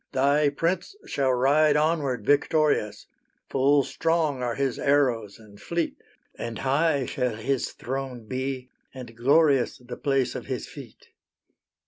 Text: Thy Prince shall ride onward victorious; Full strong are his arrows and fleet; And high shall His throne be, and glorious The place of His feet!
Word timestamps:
Thy 0.13 0.49
Prince 0.49 0.95
shall 1.05 1.29
ride 1.31 1.77
onward 1.77 2.25
victorious; 2.25 3.05
Full 3.49 3.83
strong 3.83 4.41
are 4.41 4.55
his 4.55 4.79
arrows 4.79 5.37
and 5.37 5.61
fleet; 5.61 5.95
And 6.33 6.57
high 6.57 7.05
shall 7.05 7.35
His 7.35 7.71
throne 7.73 8.25
be, 8.25 8.71
and 8.95 9.15
glorious 9.15 9.77
The 9.77 9.97
place 9.97 10.33
of 10.33 10.47
His 10.47 10.65
feet! 10.65 11.09